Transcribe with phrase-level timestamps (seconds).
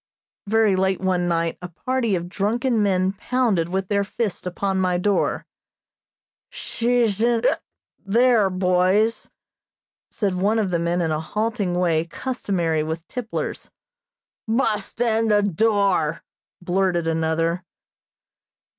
[0.47, 4.97] Very late one night a party of drunken men pounded with their fists upon my
[4.97, 5.45] door.
[6.49, 7.59] "She's in hic
[8.03, 9.29] there, boys,"
[10.09, 13.69] said one of the men in a halting way customary with tipplers.
[14.47, 16.23] "Bust in the door!"
[16.63, 17.63] blurted another.